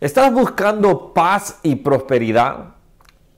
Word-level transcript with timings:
¿Estás 0.00 0.32
buscando 0.32 1.12
paz 1.12 1.58
y 1.64 1.74
prosperidad? 1.74 2.74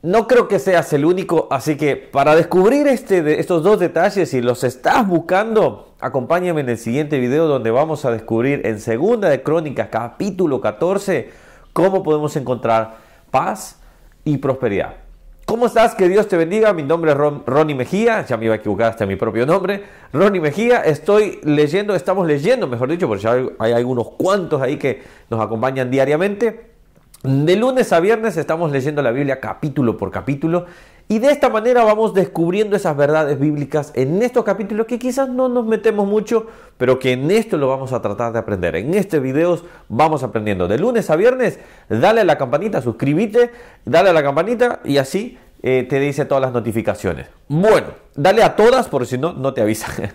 No 0.03 0.29
creo 0.29 0.47
que 0.47 0.59
seas 0.59 0.93
el 0.93 1.07
único, 1.07 1.49
así 1.51 1.79
que 1.79 1.97
para 1.97 2.37
descubrir 2.37 2.87
este, 2.87 3.41
estos 3.41 3.63
dos 3.63 3.81
detalles, 3.81 4.29
si 4.29 4.43
los 4.43 4.63
estás 4.63 5.09
buscando, 5.09 5.95
acompáñame 6.01 6.61
en 6.61 6.69
el 6.69 6.77
siguiente 6.77 7.19
video 7.19 7.47
donde 7.47 7.71
vamos 7.71 8.05
a 8.05 8.11
descubrir 8.11 8.67
en 8.67 8.79
Segunda 8.79 9.31
de 9.31 9.43
Crónicas, 9.43 9.89
capítulo 9.91 10.61
14, 10.61 11.31
cómo 11.73 12.03
podemos 12.03 12.37
encontrar 12.37 12.99
paz 13.31 13.81
y 14.25 14.37
prosperidad. 14.37 14.97
¿Cómo 15.45 15.67
estás? 15.67 15.95
Que 15.95 16.09
Dios 16.09 16.29
te 16.29 16.37
bendiga. 16.37 16.73
Mi 16.73 16.83
nombre 16.83 17.11
es 17.11 17.17
Ronnie 17.17 17.75
Mejía. 17.75 18.25
Ya 18.25 18.37
me 18.37 18.45
iba 18.45 18.55
a 18.55 18.59
equivocar 18.59 18.91
hasta 18.91 19.05
mi 19.07 19.17
propio 19.17 19.47
nombre. 19.47 19.83
Ronnie 20.13 20.41
Mejía. 20.41 20.81
Estoy 20.81 21.41
leyendo, 21.43 21.95
estamos 21.95 22.27
leyendo, 22.27 22.67
mejor 22.67 22.89
dicho, 22.89 23.09
porque 23.09 23.25
ya 23.25 23.33
hay, 23.33 23.49
hay 23.59 23.73
algunos 23.73 24.11
cuantos 24.11 24.63
ahí 24.63 24.77
que 24.77 25.03
nos 25.29 25.41
acompañan 25.41 25.91
diariamente. 25.91 26.71
De 27.23 27.57
lunes 27.57 27.93
a 27.93 28.01
viernes 28.01 28.37
estamos 28.37 28.73
leyendo 28.73 29.03
la 29.03 29.11
Biblia 29.11 29.41
capítulo 29.41 29.99
por 29.99 30.11
capítulo 30.11 30.65
y 31.11 31.19
de 31.19 31.33
esta 31.33 31.49
manera 31.49 31.83
vamos 31.83 32.15
descubriendo 32.15 32.77
esas 32.77 32.97
verdades 32.97 33.37
bíblicas 33.37 33.91
en 33.97 34.23
estos 34.23 34.45
capítulos 34.45 34.87
que 34.87 35.01
quizás 35.01 35.29
no 35.29 35.49
nos 35.49 35.67
metemos 35.67 36.07
mucho, 36.07 36.47
pero 36.79 37.01
que 37.01 37.11
en 37.11 37.33
esto 37.33 37.59
lo 37.59 37.67
vamos 37.67 37.93
a 37.93 38.01
tratar 38.01 38.33
de 38.33 38.39
aprender. 38.39 38.77
En 38.77 38.95
este 38.95 39.19
video 39.19 39.59
vamos 39.89 40.23
aprendiendo 40.23 40.69
de 40.69 40.79
lunes 40.79 41.11
a 41.11 41.17
viernes. 41.17 41.59
Dale 41.89 42.21
a 42.21 42.25
la 42.25 42.39
campanita, 42.39 42.81
suscríbete, 42.81 43.51
dale 43.85 44.11
a 44.11 44.13
la 44.13 44.23
campanita 44.23 44.79
y 44.85 44.99
así 44.99 45.37
eh, 45.65 45.85
te 45.91 45.99
dice 45.99 46.27
todas 46.27 46.43
las 46.43 46.53
notificaciones. 46.53 47.27
Bueno, 47.49 47.89
dale 48.15 48.45
a 48.45 48.55
todas 48.55 48.87
porque 48.87 49.07
si 49.07 49.19
no, 49.19 49.33
no 49.33 49.53
te 49.53 49.63
avisa. 49.63 49.89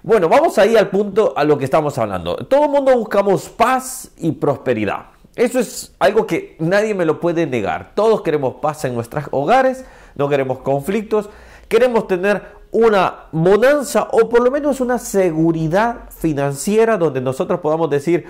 Bueno, 0.00 0.28
vamos 0.28 0.56
ahí 0.58 0.76
al 0.76 0.90
punto 0.90 1.34
a 1.36 1.42
lo 1.42 1.58
que 1.58 1.64
estamos 1.64 1.98
hablando. 1.98 2.36
Todo 2.36 2.66
el 2.66 2.70
mundo 2.70 2.96
buscamos 2.96 3.48
paz 3.48 4.12
y 4.16 4.30
prosperidad. 4.30 5.06
Eso 5.34 5.58
es 5.58 5.92
algo 5.98 6.24
que 6.24 6.54
nadie 6.60 6.94
me 6.94 7.04
lo 7.04 7.18
puede 7.18 7.46
negar. 7.46 7.92
Todos 7.96 8.22
queremos 8.22 8.54
paz 8.62 8.84
en 8.84 8.94
nuestros 8.94 9.24
hogares, 9.32 9.84
no 10.18 10.28
queremos 10.28 10.58
conflictos, 10.58 11.30
queremos 11.68 12.06
tener 12.06 12.58
una 12.70 13.28
bonanza 13.32 14.08
o 14.10 14.28
por 14.28 14.42
lo 14.42 14.50
menos 14.50 14.80
una 14.80 14.98
seguridad 14.98 16.10
financiera 16.10 16.98
donde 16.98 17.20
nosotros 17.20 17.60
podamos 17.60 17.88
decir, 17.88 18.26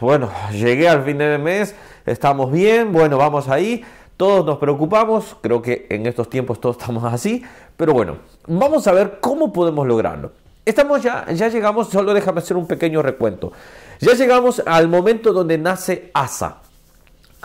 bueno, 0.00 0.30
llegué 0.50 0.88
al 0.88 1.04
fin 1.04 1.18
del 1.18 1.40
mes, 1.40 1.74
estamos 2.04 2.50
bien, 2.50 2.92
bueno, 2.92 3.18
vamos 3.18 3.48
ahí, 3.48 3.84
todos 4.16 4.44
nos 4.44 4.58
preocupamos, 4.58 5.36
creo 5.40 5.62
que 5.62 5.86
en 5.90 6.06
estos 6.06 6.28
tiempos 6.28 6.60
todos 6.60 6.76
estamos 6.80 7.04
así, 7.04 7.44
pero 7.76 7.92
bueno, 7.92 8.16
vamos 8.46 8.86
a 8.86 8.92
ver 8.92 9.18
cómo 9.20 9.52
podemos 9.52 9.86
lograrlo. 9.86 10.32
Estamos 10.64 11.00
ya, 11.00 11.30
ya 11.30 11.46
llegamos, 11.46 11.90
solo 11.90 12.12
déjame 12.12 12.40
hacer 12.40 12.56
un 12.56 12.66
pequeño 12.66 13.00
recuento. 13.00 13.52
Ya 14.00 14.14
llegamos 14.14 14.60
al 14.66 14.88
momento 14.88 15.32
donde 15.32 15.58
nace 15.58 16.10
Asa. 16.12 16.56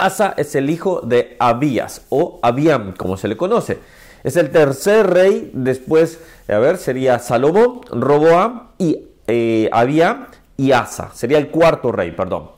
Asa 0.02 0.34
es 0.36 0.56
el 0.56 0.72
hijo 0.72 1.02
de 1.02 1.36
Abías 1.38 2.06
o 2.10 2.40
Abiam, 2.42 2.94
como 2.94 3.18
se 3.18 3.28
le 3.28 3.38
conoce. 3.38 3.78
Es 4.24 4.36
el 4.36 4.50
tercer 4.50 5.08
rey 5.08 5.52
después, 5.54 6.20
a 6.48 6.58
ver, 6.58 6.78
sería 6.78 7.20
Salomón, 7.20 7.82
Roboam 7.92 8.70
y 8.80 8.98
eh, 9.28 9.70
Abiam 9.72 10.26
y 10.58 10.72
Asa. 10.72 11.12
Sería 11.14 11.38
el 11.38 11.50
cuarto 11.50 11.92
rey, 11.92 12.12
perdón. 12.12 12.50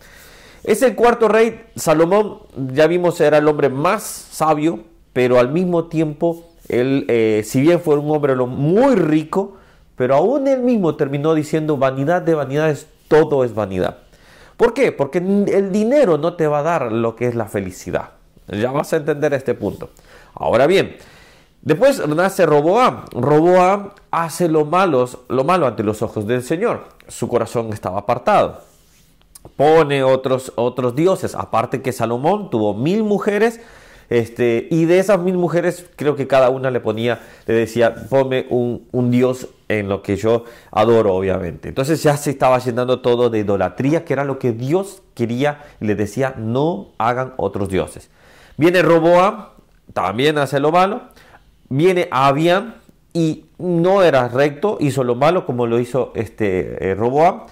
Es 0.64 0.82
el 0.84 0.96
cuarto 0.96 1.28
rey, 1.28 1.66
Salomón, 1.76 2.40
ya 2.74 2.88
vimos, 2.88 3.20
era 3.20 3.40
el 3.40 3.48
hombre 3.50 3.68
más 3.68 4.04
sabio, 4.04 4.80
pero 5.12 5.38
al 5.38 5.52
mismo 5.52 5.86
tiempo, 5.90 6.46
él, 6.70 7.06
eh, 7.10 7.44
si 7.46 7.60
bien 7.60 7.82
fue 7.82 7.98
un 7.98 8.10
hombre 8.10 8.36
muy 8.36 8.96
rico, 8.96 9.58
pero 9.98 10.16
aún 10.16 10.48
él 10.48 10.62
mismo 10.62 10.96
terminó 10.96 11.34
diciendo 11.34 11.76
vanidad 11.76 12.22
de 12.22 12.36
vanidades, 12.36 12.88
todo 13.10 13.44
es 13.44 13.54
vanidad. 13.54 14.03
¿Por 14.64 14.74
qué? 14.74 14.94
Porque 14.94 15.18
el 15.18 15.74
dinero 15.74 16.18
no 16.18 16.38
te 16.38 16.48
va 16.48 16.60
a 16.60 16.64
dar 16.64 16.90
lo 16.90 17.18
que 17.18 17.28
es 17.28 17.36
la 17.36 17.48
felicidad. 17.48 18.12
Ya 18.48 18.72
vas 18.72 18.94
a 18.94 18.96
entender 18.96 19.34
este 19.34 19.56
punto. 19.56 19.90
Ahora 20.34 20.68
bien, 20.68 20.96
después 21.62 22.08
nace 22.08 22.46
Roboam. 22.46 23.04
Roboam 23.12 23.90
hace 24.10 24.48
lo, 24.48 24.64
malos, 24.64 25.18
lo 25.28 25.44
malo 25.44 25.68
ante 25.68 25.84
los 25.84 26.02
ojos 26.02 26.26
del 26.28 26.44
Señor. 26.44 26.86
Su 27.10 27.28
corazón 27.28 27.74
estaba 27.74 28.00
apartado. 28.00 28.62
Pone 29.58 30.02
otros, 30.02 30.54
otros 30.56 30.96
dioses. 30.96 31.36
Aparte 31.36 31.82
que 31.82 31.92
Salomón 31.92 32.50
tuvo 32.50 32.74
mil 32.74 33.04
mujeres. 33.04 33.60
Este, 34.10 34.68
y 34.70 34.86
de 34.86 35.00
esas 35.00 35.20
mil 35.20 35.38
mujeres, 35.38 35.86
creo 35.96 36.16
que 36.16 36.28
cada 36.28 36.50
una 36.50 36.72
le 36.72 36.80
ponía, 36.80 37.20
le 37.48 37.54
decía, 37.54 37.96
ponme 38.10 38.46
un, 38.50 38.88
un 38.92 39.12
dios 39.12 39.48
en 39.68 39.90
lo 39.90 40.02
que 40.02 40.16
yo 40.16 40.46
adoro, 40.72 41.16
obviamente. 41.16 41.70
Entonces 41.70 42.04
ya 42.04 42.18
se 42.18 42.30
estaba 42.30 42.60
llenando 42.60 43.02
todo 43.02 43.30
de 43.30 43.40
idolatría, 43.40 44.06
que 44.06 44.14
era 44.14 44.24
lo 44.24 44.40
que 44.40 44.52
Dios 44.52 45.02
quería 45.14 45.64
y 45.82 45.86
le 45.86 45.96
decía, 45.96 46.36
no 46.38 46.90
hagan 46.98 47.34
otros 47.38 47.70
dioses. 47.70 48.10
Viene 48.58 48.82
Roboam, 48.82 49.46
también 49.94 50.38
hace 50.38 50.60
lo 50.60 50.72
malo. 50.72 51.02
Viene 51.70 52.08
Abiam 52.12 52.76
y 53.14 53.46
no 53.58 54.04
era 54.04 54.28
recto, 54.28 54.78
hizo 54.80 55.04
lo 55.04 55.16
malo 55.16 55.46
como 55.46 55.66
lo 55.66 55.80
hizo 55.80 56.12
este 56.16 56.92
eh, 56.92 56.96
Roboam. 56.96 57.44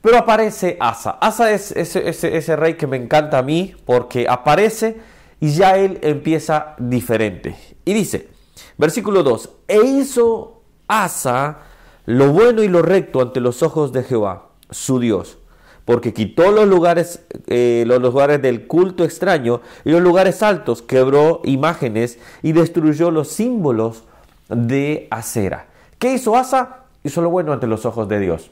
Pero 0.00 0.16
aparece 0.16 0.76
Asa. 0.80 1.18
Asa 1.20 1.50
es 1.50 1.72
ese, 1.72 2.08
ese 2.08 2.56
rey 2.56 2.74
que 2.74 2.86
me 2.86 2.96
encanta 2.96 3.38
a 3.38 3.42
mí 3.42 3.74
porque 3.84 4.26
aparece 4.28 4.96
y 5.40 5.50
ya 5.50 5.76
él 5.76 5.98
empieza 6.02 6.74
diferente. 6.78 7.56
Y 7.84 7.94
dice, 7.94 8.28
versículo 8.76 9.22
2, 9.22 9.50
e 9.68 9.80
hizo 9.82 10.62
Asa 10.86 11.58
lo 12.06 12.32
bueno 12.32 12.62
y 12.62 12.68
lo 12.68 12.82
recto 12.82 13.20
ante 13.20 13.40
los 13.40 13.62
ojos 13.62 13.92
de 13.92 14.02
Jehová, 14.02 14.48
su 14.70 14.98
Dios, 14.98 15.38
porque 15.84 16.14
quitó 16.14 16.50
los 16.50 16.66
lugares, 16.66 17.22
eh, 17.46 17.84
los 17.86 18.00
lugares 18.00 18.40
del 18.40 18.66
culto 18.66 19.04
extraño 19.04 19.60
y 19.84 19.90
los 19.90 20.00
lugares 20.00 20.42
altos, 20.42 20.82
quebró 20.82 21.40
imágenes 21.44 22.18
y 22.42 22.52
destruyó 22.52 23.10
los 23.10 23.28
símbolos 23.28 24.04
de 24.48 25.08
acera. 25.10 25.68
¿Qué 25.98 26.14
hizo 26.14 26.36
Asa? 26.36 26.84
Hizo 27.04 27.20
lo 27.20 27.30
bueno 27.30 27.52
ante 27.52 27.66
los 27.66 27.84
ojos 27.84 28.08
de 28.08 28.20
Dios. 28.20 28.50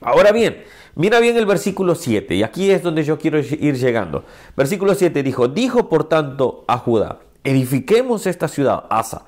Ahora 0.00 0.30
bien, 0.30 0.62
mira 0.94 1.18
bien 1.18 1.36
el 1.36 1.46
versículo 1.46 1.94
7, 1.94 2.36
y 2.36 2.42
aquí 2.42 2.70
es 2.70 2.82
donde 2.82 3.02
yo 3.02 3.18
quiero 3.18 3.38
ir 3.38 3.76
llegando. 3.76 4.24
Versículo 4.56 4.94
7 4.94 5.22
dijo, 5.22 5.48
dijo 5.48 5.88
por 5.88 6.04
tanto 6.04 6.64
a 6.68 6.78
Judá, 6.78 7.18
edifiquemos 7.42 8.26
esta 8.26 8.46
ciudad, 8.46 8.84
Asa, 8.90 9.24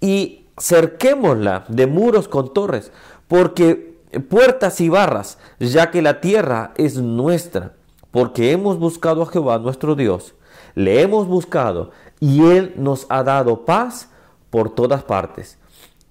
y 0.00 0.46
cerquémosla 0.58 1.64
de 1.68 1.86
muros 1.86 2.28
con 2.28 2.54
torres, 2.54 2.90
porque 3.26 3.98
puertas 4.30 4.80
y 4.80 4.88
barras, 4.88 5.38
ya 5.58 5.90
que 5.90 6.00
la 6.00 6.20
tierra 6.20 6.72
es 6.76 6.96
nuestra, 6.96 7.74
porque 8.10 8.52
hemos 8.52 8.78
buscado 8.78 9.22
a 9.22 9.26
Jehová 9.26 9.58
nuestro 9.58 9.94
Dios, 9.94 10.34
le 10.74 11.02
hemos 11.02 11.26
buscado 11.26 11.90
y 12.20 12.46
Él 12.46 12.72
nos 12.76 13.06
ha 13.10 13.22
dado 13.22 13.64
paz 13.64 14.08
por 14.48 14.74
todas 14.74 15.02
partes. 15.02 15.58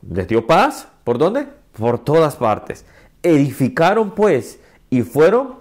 ¿Les 0.08 0.28
dio 0.28 0.46
paz? 0.46 0.88
¿Por 1.04 1.18
dónde? 1.18 1.48
Por 1.78 2.00
todas 2.00 2.36
partes. 2.36 2.86
Edificaron 3.24 4.12
pues 4.12 4.60
y 4.90 5.02
fueron 5.02 5.56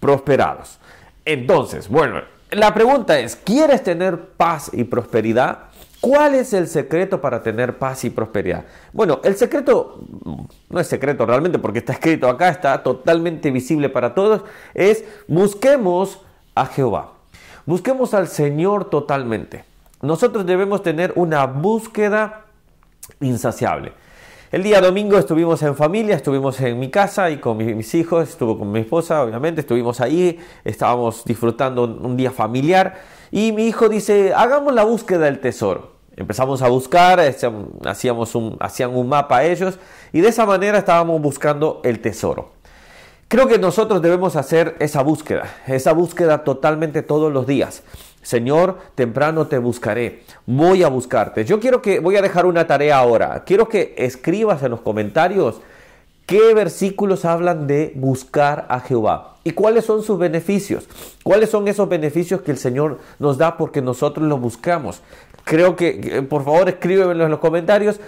prosperados. 0.00 0.78
Entonces, 1.24 1.88
bueno, 1.88 2.20
la 2.50 2.72
pregunta 2.72 3.18
es, 3.18 3.36
¿quieres 3.36 3.82
tener 3.82 4.28
paz 4.36 4.70
y 4.72 4.84
prosperidad? 4.84 5.64
¿Cuál 6.00 6.34
es 6.36 6.52
el 6.52 6.68
secreto 6.68 7.20
para 7.20 7.42
tener 7.42 7.78
paz 7.78 8.04
y 8.04 8.10
prosperidad? 8.10 8.64
Bueno, 8.92 9.20
el 9.24 9.34
secreto 9.36 10.00
no 10.68 10.78
es 10.78 10.86
secreto 10.86 11.26
realmente 11.26 11.58
porque 11.58 11.80
está 11.80 11.94
escrito 11.94 12.28
acá, 12.28 12.50
está 12.50 12.82
totalmente 12.82 13.50
visible 13.50 13.88
para 13.88 14.14
todos, 14.14 14.42
es 14.74 15.04
busquemos 15.26 16.20
a 16.54 16.66
Jehová. 16.66 17.14
Busquemos 17.64 18.14
al 18.14 18.28
Señor 18.28 18.88
totalmente. 18.90 19.64
Nosotros 20.00 20.46
debemos 20.46 20.82
tener 20.84 21.12
una 21.16 21.46
búsqueda 21.46 22.44
insaciable. 23.20 23.92
El 24.52 24.62
día 24.62 24.80
domingo 24.80 25.18
estuvimos 25.18 25.60
en 25.64 25.74
familia, 25.74 26.14
estuvimos 26.14 26.60
en 26.60 26.78
mi 26.78 26.88
casa 26.88 27.30
y 27.30 27.38
con 27.38 27.56
mis 27.56 27.92
hijos, 27.96 28.28
estuvo 28.28 28.56
con 28.56 28.70
mi 28.70 28.78
esposa, 28.78 29.20
obviamente, 29.20 29.62
estuvimos 29.62 30.00
ahí, 30.00 30.38
estábamos 30.62 31.24
disfrutando 31.24 31.82
un 31.82 32.16
día 32.16 32.30
familiar 32.30 32.94
y 33.32 33.50
mi 33.50 33.66
hijo 33.66 33.88
dice, 33.88 34.32
hagamos 34.34 34.72
la 34.72 34.84
búsqueda 34.84 35.24
del 35.24 35.40
tesoro. 35.40 35.96
Empezamos 36.14 36.62
a 36.62 36.68
buscar, 36.68 37.20
hacíamos 37.84 38.36
un, 38.36 38.56
hacían 38.60 38.94
un 38.94 39.08
mapa 39.08 39.42
ellos 39.42 39.80
y 40.12 40.20
de 40.20 40.28
esa 40.28 40.46
manera 40.46 40.78
estábamos 40.78 41.20
buscando 41.20 41.80
el 41.82 41.98
tesoro. 41.98 42.52
Creo 43.26 43.48
que 43.48 43.58
nosotros 43.58 44.00
debemos 44.00 44.36
hacer 44.36 44.76
esa 44.78 45.02
búsqueda, 45.02 45.56
esa 45.66 45.92
búsqueda 45.92 46.44
totalmente 46.44 47.02
todos 47.02 47.32
los 47.32 47.48
días. 47.48 47.82
Señor, 48.26 48.78
temprano 48.96 49.46
te 49.46 49.56
buscaré, 49.56 50.24
voy 50.46 50.82
a 50.82 50.88
buscarte. 50.88 51.44
Yo 51.44 51.60
quiero 51.60 51.80
que, 51.80 52.00
voy 52.00 52.16
a 52.16 52.22
dejar 52.22 52.44
una 52.44 52.66
tarea 52.66 52.98
ahora. 52.98 53.44
Quiero 53.46 53.68
que 53.68 53.94
escribas 53.96 54.64
en 54.64 54.72
los 54.72 54.80
comentarios 54.80 55.60
qué 56.26 56.52
versículos 56.52 57.24
hablan 57.24 57.68
de 57.68 57.92
buscar 57.94 58.66
a 58.68 58.80
Jehová 58.80 59.36
y 59.44 59.52
cuáles 59.52 59.84
son 59.84 60.02
sus 60.02 60.18
beneficios. 60.18 60.88
¿Cuáles 61.22 61.50
son 61.50 61.68
esos 61.68 61.88
beneficios 61.88 62.40
que 62.40 62.50
el 62.50 62.58
Señor 62.58 62.98
nos 63.20 63.38
da 63.38 63.56
porque 63.56 63.80
nosotros 63.80 64.26
lo 64.26 64.38
buscamos? 64.38 65.02
Creo 65.44 65.76
que, 65.76 66.26
por 66.28 66.44
favor, 66.44 66.68
escríbemelo 66.68 67.26
en 67.26 67.30
los 67.30 67.38
comentarios, 67.38 68.00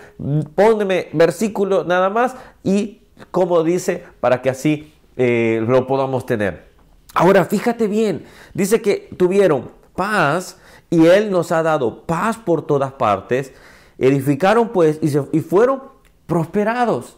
póneme 0.57 1.11
versículo 1.13 1.85
nada 1.85 2.11
más 2.11 2.35
y 2.65 3.03
como 3.31 3.63
dice 3.63 4.03
para 4.19 4.43
que 4.43 4.51
así 4.51 4.93
eh, 5.17 5.65
lo 5.65 5.87
podamos 5.87 6.27
tener. 6.27 6.67
Ahora 7.15 7.45
fíjate 7.45 7.87
bien, 7.87 8.25
dice 8.53 8.83
que 8.83 9.09
tuvieron 9.17 9.78
paz 9.99 10.57
y 10.91 11.07
Él 11.07 11.31
nos 11.31 11.51
ha 11.51 11.65
dado 11.65 12.05
paz 12.07 12.39
por 12.39 12.63
todas 12.63 12.93
partes. 12.93 13.53
Edificaron 13.99 14.69
pues 14.69 15.01
y, 15.03 15.41
fueron 15.41 15.83
prosperados. 16.27 17.17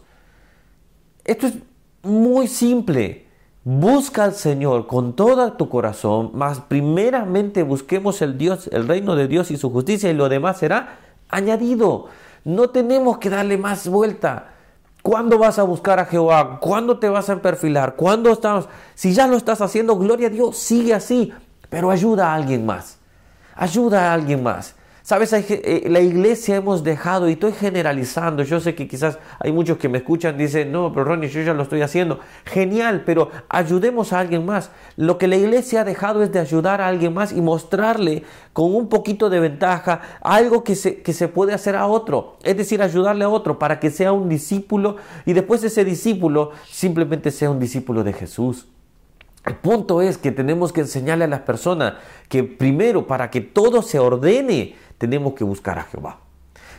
Esto 1.23 1.47
es 1.47 1.53
muy 2.01 2.47
simple. 2.47 3.27
Busca 3.63 4.23
al 4.23 4.33
Señor 4.33 4.87
con 4.87 5.15
todo 5.15 5.53
tu 5.53 5.69
corazón, 5.69 6.31
mas 6.33 6.59
primeramente 6.61 7.61
busquemos 7.61 8.23
el 8.23 8.39
Dios, 8.39 8.67
el 8.73 8.87
reino 8.87 9.15
de 9.15 9.27
Dios 9.27 9.51
y 9.51 9.57
su 9.57 9.69
justicia 9.69 10.09
y 10.09 10.15
lo 10.15 10.27
demás 10.27 10.57
será 10.57 10.97
añadido. 11.29 12.07
No 12.43 12.71
tenemos 12.71 13.19
que 13.19 13.29
darle 13.29 13.59
más 13.59 13.87
vuelta. 13.87 14.55
¿Cuándo 15.03 15.37
vas 15.37 15.59
a 15.59 15.63
buscar 15.63 15.99
a 15.99 16.05
Jehová? 16.05 16.59
¿Cuándo 16.59 16.97
te 16.97 17.09
vas 17.09 17.29
a 17.29 17.39
perfilar? 17.39 17.95
¿Cuándo 17.95 18.31
estás? 18.31 18.67
Si 18.95 19.13
ya 19.13 19.27
lo 19.27 19.37
estás 19.37 19.61
haciendo, 19.61 19.95
gloria 19.95 20.27
a 20.27 20.31
Dios, 20.31 20.57
sigue 20.57 20.95
así, 20.95 21.31
pero 21.71 21.89
ayuda 21.89 22.31
a 22.31 22.35
alguien 22.35 22.65
más. 22.65 22.99
Ayuda 23.55 24.11
a 24.11 24.13
alguien 24.13 24.43
más. 24.43 24.75
Sabes, 25.03 25.31
eh, 25.33 25.85
la 25.87 26.01
iglesia 26.01 26.57
hemos 26.57 26.83
dejado, 26.83 27.27
y 27.27 27.33
estoy 27.33 27.53
generalizando, 27.53 28.43
yo 28.43 28.59
sé 28.59 28.75
que 28.75 28.87
quizás 28.87 29.17
hay 29.39 29.51
muchos 29.51 29.77
que 29.77 29.89
me 29.89 29.99
escuchan, 29.99 30.37
dicen, 30.37 30.71
no, 30.71 30.91
pero 30.93 31.05
Ronnie, 31.05 31.29
yo 31.29 31.41
ya 31.41 31.53
lo 31.53 31.63
estoy 31.63 31.81
haciendo. 31.81 32.19
Genial, 32.43 33.03
pero 33.05 33.31
ayudemos 33.47 34.11
a 34.11 34.19
alguien 34.19 34.45
más. 34.45 34.69
Lo 34.97 35.17
que 35.17 35.27
la 35.27 35.37
iglesia 35.37 35.81
ha 35.81 35.83
dejado 35.85 36.21
es 36.23 36.31
de 36.33 36.39
ayudar 36.39 36.81
a 36.81 36.87
alguien 36.87 37.13
más 37.13 37.31
y 37.31 37.41
mostrarle 37.41 38.23
con 38.51 38.75
un 38.75 38.89
poquito 38.89 39.29
de 39.29 39.39
ventaja 39.39 40.01
algo 40.21 40.63
que 40.65 40.75
se, 40.75 41.01
que 41.01 41.13
se 41.13 41.29
puede 41.29 41.53
hacer 41.53 41.77
a 41.77 41.87
otro. 41.87 42.37
Es 42.43 42.57
decir, 42.57 42.83
ayudarle 42.83 43.23
a 43.23 43.29
otro 43.29 43.57
para 43.57 43.79
que 43.79 43.91
sea 43.91 44.11
un 44.11 44.27
discípulo 44.27 44.97
y 45.25 45.31
después 45.31 45.63
ese 45.63 45.85
discípulo 45.85 46.51
simplemente 46.69 47.31
sea 47.31 47.49
un 47.49 47.59
discípulo 47.59 48.03
de 48.03 48.11
Jesús. 48.11 48.67
El 49.45 49.55
punto 49.55 50.01
es 50.01 50.17
que 50.17 50.31
tenemos 50.31 50.71
que 50.71 50.81
enseñarle 50.81 51.25
a 51.25 51.27
las 51.27 51.41
personas 51.41 51.93
que 52.29 52.43
primero 52.43 53.07
para 53.07 53.31
que 53.31 53.41
todo 53.41 53.81
se 53.81 53.97
ordene, 53.97 54.75
tenemos 54.97 55.33
que 55.33 55.43
buscar 55.43 55.79
a 55.79 55.83
Jehová. 55.83 56.19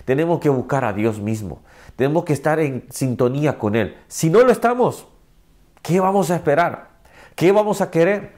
Tenemos 0.05 0.41
que 0.41 0.49
buscar 0.49 0.85
a 0.85 0.93
Dios 0.93 1.21
mismo. 1.21 1.63
Tenemos 1.97 2.25
que 2.25 2.33
estar 2.33 2.61
en 2.61 2.87
sintonía 2.91 3.59
con 3.59 3.75
Él. 3.75 3.97
Si 4.09 4.31
no 4.31 4.43
lo 4.43 4.53
estamos, 4.53 5.07
¿qué 5.83 6.01
vamos 6.01 6.31
a 6.31 6.37
esperar? 6.37 6.91
¿Qué 7.35 7.51
vamos 7.53 7.81
a 7.81 7.91
querer? 7.91 8.35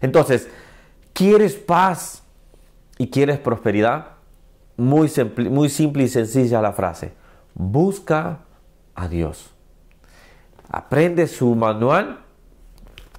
Entonces, 0.00 0.48
¿quieres 1.12 1.54
paz 1.54 2.22
y 2.98 3.08
quieres 3.08 3.38
prosperidad? 3.38 4.08
Muy 4.76 5.08
simple, 5.08 5.50
muy 5.50 5.68
simple 5.68 6.04
y 6.04 6.08
sencilla 6.08 6.60
la 6.60 6.72
frase. 6.72 7.12
Busca 7.54 8.40
a 8.94 9.08
Dios. 9.08 9.50
Aprende 10.70 11.26
su 11.26 11.54
manual, 11.54 12.20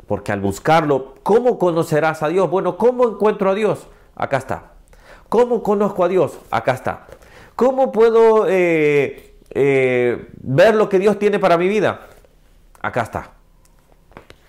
porque 0.09 0.31
al 0.31 0.41
buscarlo, 0.41 1.13
¿cómo 1.21 1.59
conocerás 1.59 2.23
a 2.23 2.29
Dios? 2.29 2.49
Bueno, 2.49 2.77
¿cómo 2.77 3.07
encuentro 3.07 3.51
a 3.51 3.53
Dios? 3.53 3.85
Acá 4.15 4.37
está. 4.37 4.71
¿Cómo 5.29 5.61
conozco 5.61 6.03
a 6.03 6.07
Dios? 6.07 6.39
Acá 6.49 6.71
está. 6.71 7.05
¿Cómo 7.55 7.91
puedo 7.91 8.47
eh, 8.49 9.35
eh, 9.51 10.31
ver 10.41 10.73
lo 10.73 10.89
que 10.89 10.97
Dios 10.97 11.19
tiene 11.19 11.37
para 11.37 11.59
mi 11.59 11.67
vida? 11.67 12.07
Acá 12.81 13.03
está. 13.03 13.33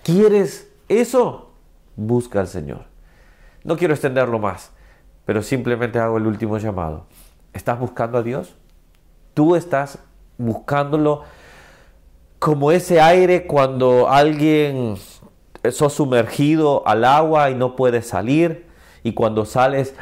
¿Quieres 0.01 0.67
eso? 0.89 1.51
Busca 1.95 2.39
al 2.39 2.47
Señor. 2.47 2.85
No 3.63 3.77
quiero 3.77 3.93
extenderlo 3.93 4.39
más, 4.39 4.71
pero 5.25 5.43
simplemente 5.43 5.99
hago 5.99 6.17
el 6.17 6.25
último 6.25 6.57
llamado. 6.57 7.05
¿Estás 7.53 7.77
buscando 7.77 8.17
a 8.17 8.23
Dios? 8.23 8.55
Tú 9.35 9.55
estás 9.55 9.99
buscándolo 10.39 11.21
como 12.39 12.71
ese 12.71 12.99
aire 12.99 13.45
cuando 13.45 14.09
alguien 14.09 14.97
sos 15.69 15.93
sumergido 15.93 16.87
al 16.87 17.05
agua 17.05 17.49
y 17.49 17.55
no 17.55 17.75
puedes 17.75 18.07
salir 18.07 18.65
y 19.03 19.13
cuando 19.13 19.45
sales 19.45 19.93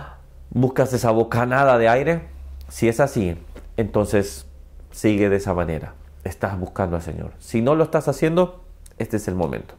buscas 0.50 0.92
esa 0.92 1.10
bocanada 1.10 1.78
de 1.78 1.88
aire, 1.88 2.28
si 2.68 2.88
es 2.88 3.00
así, 3.00 3.36
entonces 3.76 4.46
sigue 4.90 5.28
de 5.28 5.36
esa 5.36 5.54
manera. 5.54 5.94
Estás 6.24 6.58
buscando 6.58 6.96
al 6.96 7.02
Señor. 7.02 7.32
Si 7.38 7.62
no 7.62 7.74
lo 7.74 7.84
estás 7.84 8.08
haciendo, 8.08 8.64
este 8.98 9.16
es 9.18 9.28
el 9.28 9.34
momento. 9.34 9.74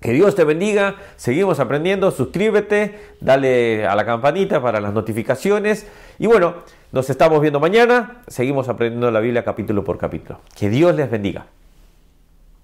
Que 0.00 0.12
Dios 0.12 0.34
te 0.34 0.44
bendiga, 0.44 0.96
seguimos 1.16 1.58
aprendiendo, 1.58 2.10
suscríbete, 2.10 2.98
dale 3.20 3.86
a 3.86 3.96
la 3.96 4.04
campanita 4.04 4.62
para 4.62 4.80
las 4.80 4.92
notificaciones 4.92 5.86
y 6.18 6.26
bueno, 6.26 6.54
nos 6.92 7.10
estamos 7.10 7.40
viendo 7.40 7.60
mañana, 7.60 8.22
seguimos 8.28 8.68
aprendiendo 8.68 9.10
la 9.10 9.20
Biblia 9.20 9.44
capítulo 9.44 9.84
por 9.84 9.98
capítulo. 9.98 10.40
Que 10.54 10.68
Dios 10.68 10.94
les 10.94 11.10
bendiga. 11.10 11.46